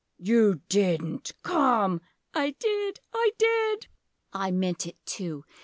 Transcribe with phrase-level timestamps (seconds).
[0.17, 2.01] You didn't Come!
[2.33, 3.85] I did I did!
[4.33, 5.43] I meant it too.